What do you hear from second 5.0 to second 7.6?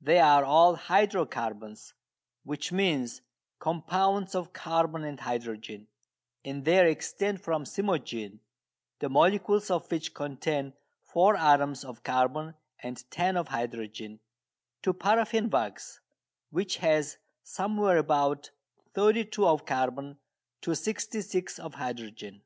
and hydrogen, and they extend